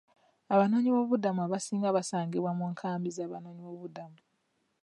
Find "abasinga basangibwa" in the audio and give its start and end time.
1.47-2.51